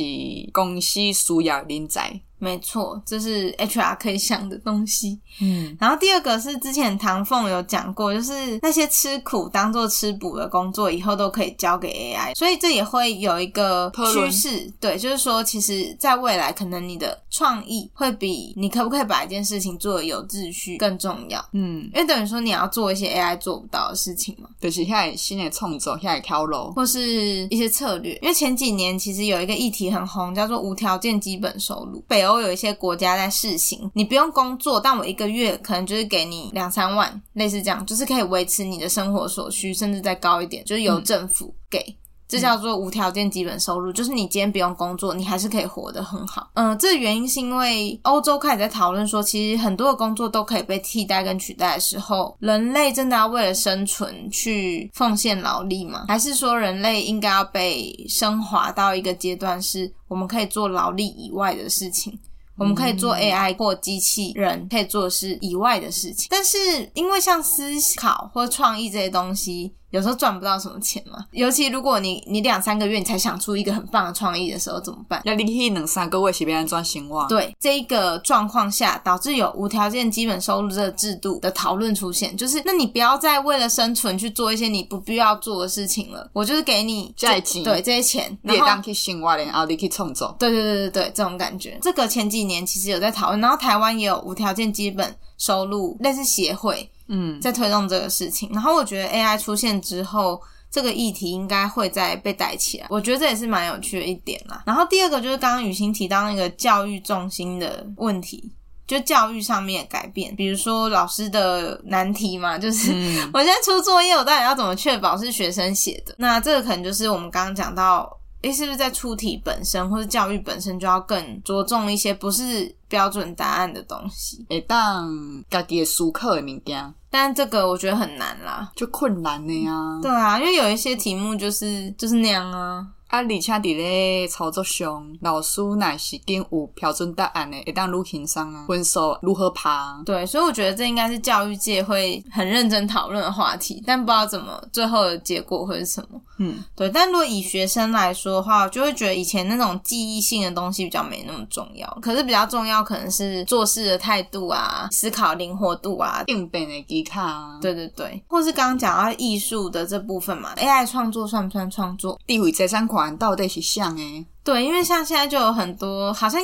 [0.52, 2.20] 公司需要人才。
[2.38, 5.18] 没错，这是 HR 可以想的东西。
[5.40, 14.72] 嗯，然后第二个是之前唐凤有讲过，就是那些吃苦当做吃补的工作，以后都可以交给 AI，所以这也会有一个趋势。
[14.80, 21.44] 对，就是说，其实在未来，可能你的创意会比你可不可以把一件事情做的有秩序更重要。
[21.52, 28.18] 嗯，因为等于说你要做一些 AI 做不到的事情嘛，就是现在新的创作，现在跳楼，或是一些策略。
[28.22, 41.96] 因为前几年其实有一个议题很红，叫做无条件基本收入，北欧有一些国家在试行，你不用工作，但我一个月可能就是给你两三万，类似这样，就是可以维持你的生活所需，甚至再高一点，就是由政府给。
[42.28, 46.50] 这叫做无条件基本收入，就是你今天不用工作，你还是可以活得很好。
[46.52, 56.04] 嗯，这原因是因为欧洲开始在讨论说，其实很多的工作都可以被替代跟取代的时候，人类真的要为了生存去奉献劳力吗？
[56.06, 62.18] 还是说人类应该要被升华到一个阶段，是我们可以做劳力以外的事情？
[62.58, 66.58] 我们可以做 AI 或机器人可以做的事以外的事情，但是
[66.92, 67.64] 因为像思
[67.96, 69.72] 考或创意这些东西。
[69.90, 75.22] 有时候赚不到什么钱嘛，尤其如果你你两三个月你才想出一个很棒的创意的时候怎么办？
[75.24, 77.26] 那你去两三个月是别人赚钱哇？
[77.26, 90.36] 对，这一个状况下导致有无条件基本收入这个制度的讨论出现，就是那你不要再为了生存去做一些你不必要做的事情了，我就是给你这钱，对这些钱，你也当去生活，然后你去冲走。
[90.38, 100.40] 对对对对对，这种感觉，这个前几年其实有在讨论，然后台湾也有无条件基本收入类似协会，嗯，在推动这个事情，然后我觉得 AI 出现之后。
[100.70, 104.64] 这个议题应该会再被带起来，我觉得这也是蛮有趣的一点啦。
[104.66, 108.52] 然后第二个就是刚刚雨欣提到那个教育重心的问题，
[108.86, 116.14] 就教育上面的改变，比如说老师的难题嘛，就是、嗯、 我现在出作业，我到底要怎么确保是学生写的？
[116.18, 118.06] 那这个可能就是我们刚刚讲到，
[118.42, 124.44] 诶，是不是在出题本身或者教育本身就要更着重一些，不是标准答案的东西？
[124.50, 125.10] 会当
[125.48, 126.94] 家己的思考的物件。
[127.10, 129.72] 但这个我觉得很难啦，就困难的呀。
[130.02, 132.86] 对啊，因为有一些题目就是就是那样啊。
[133.08, 140.02] 啊，而且伫咧操作上，老师若是已经有标准答案的，会当愈轻松啊，分数如何爬？
[140.04, 146.20] 对，所以我觉得这应该是教育界会很认真讨论的话题，但不知道怎么最后的结果会是什么。
[146.40, 146.88] 嗯，对。
[146.90, 157.58] 但如果以学生来说的话，我就会觉得以前那种记忆性的东西比较没那么重要，可是比较重要可能是做事的态度啊，思考灵活度啊，应变的技巧啊。
[157.60, 162.18] 对对对，或是刚刚讲到艺术的这部分嘛，AI 创作算不算创作？
[162.26, 164.26] 地位财产权到底是像诶？
[164.42, 166.40] 对，因为像现在就有很多，好像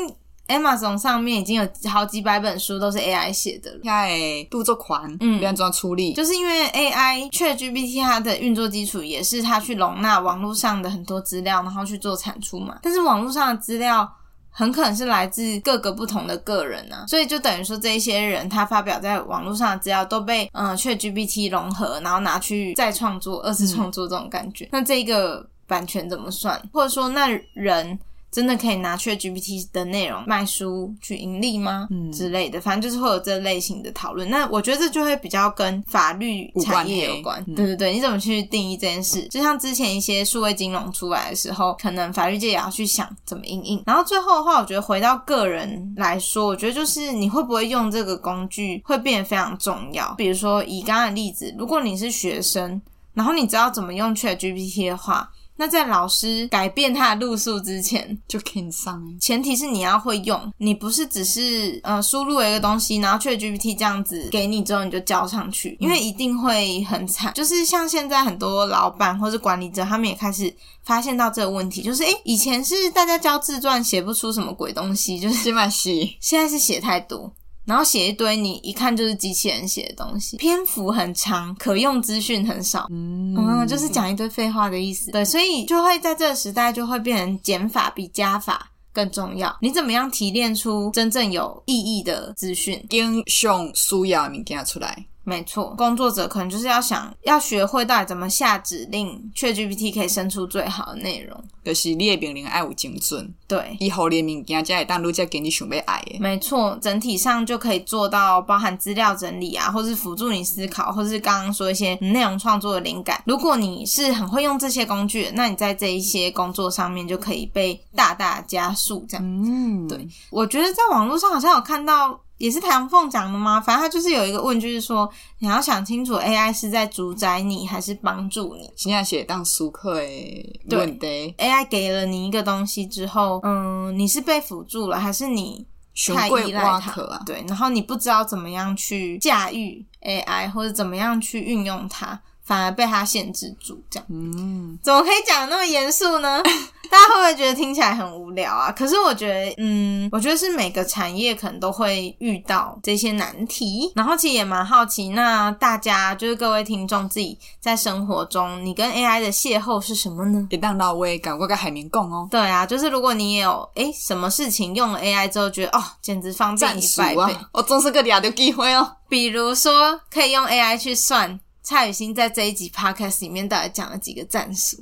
[0.49, 3.81] Amazon 上面已经有好几百本书都是 AI 写的了。
[3.83, 6.13] AI 著作权，嗯，别怎么处理？
[6.13, 12.79] 就是因为 AI ChatGPT 它的运作基础也是它去容纳网络上的很多资料，然后去做产出嘛。
[12.83, 14.07] 但是网络上的资料
[14.51, 24.67] 很可能是来自各个不同的个人啊，所以就等于说这一些人他发表在网络上的资料都被嗯 ChatGPT 融合，然后拿去再创作、二次创作这种感觉。
[24.67, 25.49] 嗯、那这个。
[25.67, 26.61] 版权怎么算？
[26.73, 27.99] 或者说，那人
[28.31, 31.87] 真的可以拿 ChatGPT 的内容卖书去盈利吗？
[31.93, 34.29] 嗯，之类的，反正就是会有这类型的讨论。
[34.29, 37.41] 那我觉得这就会比较跟法律产业有关。
[37.55, 39.29] 对对对，你怎么去定义这件事？
[39.29, 43.81] 就像之前一些数位金融出来的时候，可能法律界也要去想怎么应应。
[43.87, 50.13] 然后最后的话，我觉得回到个人来说，我觉得就是你会不会用这个工具会变得非常重要。
[50.15, 55.31] 比如说以刚刚的例子，如果你是学生，然后你知道怎么用 ChatGPT 的话。
[55.57, 59.03] 那在老师改变他的路数之前，就可以上。
[59.21, 67.33] 前提是你要会用，你不是只是呃输入了一个东西，然后 ChatGPT 这样子给你之后你就交上去，因为一定会很惨。
[67.35, 70.53] 就是像现在很多老板或是管理者，他们也开始
[70.85, 77.33] 发现到这个问题，就是诶，以前是大家交自传写不出什么鬼东西，就是写嘛写，现在是写太多。
[77.65, 85.11] 然后写一堆你一看就是机器人写的东西，篇幅很长，可用资讯很少，嗯，嗯，就是讲一堆废话的意思。
[85.11, 89.57] 对，所以就会在这个时代就会变成减法比加法更重要。
[89.61, 95.07] 你怎么样提炼出真正有意义的资讯，英雄需要物件出来。
[95.25, 101.43] 没错，工作者可能就是要想要学会到底怎么下指令，ChatGPT 可以生出最好的内容。
[101.65, 106.19] 就是你的命令爱有精准，对，以后的物件才会当你再给你想要爱的。
[106.21, 113.23] 没错，整体上就可以做到包含资料整理啊，或是辅助你思考，或是刚刚说一些内容创作的灵感。
[113.25, 119.07] 如果你是很会用这些工具，那你在这一些工作上面就可以被大大加速。
[119.09, 122.21] 这样，嗯，对，我觉得在网络上好像有看到。
[122.39, 123.61] 也是台阳凤讲的吗？
[123.61, 128.71] 反正他就是有一个问句，就是说你要想清楚，AI 是在主宰你还是帮助你？
[128.77, 131.35] 现在写当书课诶，对的。
[131.39, 135.67] AI 给了你一个东西之后，嗯，你是被辅助了，还是你
[136.13, 137.03] 太依赖它？
[137.03, 142.21] 啊、对，然后你不知道怎么样去驾驭 AI，或者怎么样去运用它。
[142.45, 146.43] 反而被他限制住，这样，嗯，怎么可以讲得那么严肃呢？
[146.91, 148.71] 大家会不会觉得听起来很无聊啊？
[148.71, 153.91] 可是我觉得，嗯，我觉得是每个产业可能都会遇到这些难题。
[153.97, 160.47] 然后其实也蛮好奇，那大家就是各位听众自己在生活中，你跟 AI 的邂逅是什么呢？
[160.51, 162.29] 别当老外赶快跟海绵共哦。
[162.31, 168.87] 对啊，就是如果你也有诶什么事情用了 AI 之后，觉得哦简直方便一百倍，我总是个俩的机会哦。
[169.09, 171.41] 比如说可以用 AI 去算。
[171.67, 174.77] 蔡雨欣在这一集 podcast 里面到底讲了几个战术？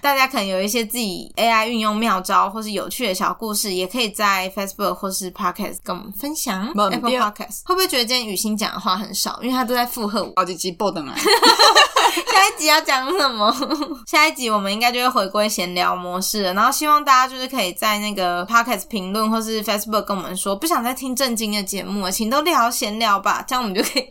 [0.00, 6.66] 大家可能有一些自己 AI 运用妙招，或是有趣的小故事，也可以在 Facebook 或是 Podcast 跟我们分享。
[6.68, 9.38] Apple Podcast 会不会觉得今天雨欣讲的话很少？
[9.42, 10.32] 因为他都在附和我。
[10.36, 10.70] 好几集。
[10.80, 13.54] 下一集要讲什么？
[14.06, 16.54] 下一集我们应该就会回归闲聊模式了。
[16.54, 24.08] 然后希望大家就是可以在那个 Podcast 评论或是 Facebook 跟我们说，不想再听正经的节目了，请都聊闲聊吧，这样我们就可以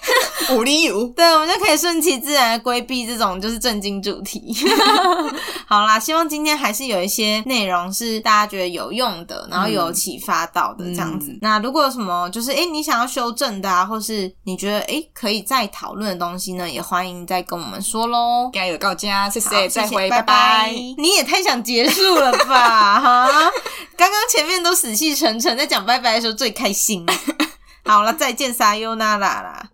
[0.54, 1.06] 无理由。
[1.16, 4.54] 对，我们就可以顺其自然的规避这种就是正经主题。
[5.66, 11.30] 好啦，希望今天还是有一些内容是大家觉得有用的，然后有启发到的这样子。
[11.32, 18.50] 嗯、那如果有什么就是哎你想要修正的啊，或是你觉得哎可以再讨论的东西呢，也欢迎再跟我们说喽。
[18.52, 20.22] 加油告家，谢谢，再会，拜拜。
[20.22, 20.70] 拜拜。
[20.98, 23.00] 你也太想结束了吧？
[23.00, 23.28] 哈，
[23.96, 27.06] 刚刚前面都死气沉沉，在讲拜拜的时候最开心。
[27.84, 29.71] 好了，再见，撒优那拉啦。